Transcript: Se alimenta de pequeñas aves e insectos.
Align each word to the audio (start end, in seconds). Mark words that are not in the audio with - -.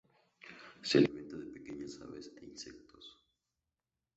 Se 0.81 0.97
alimenta 0.97 1.37
de 1.37 1.45
pequeñas 1.45 1.99
aves 2.03 2.31
e 2.39 2.43
insectos. 2.45 3.05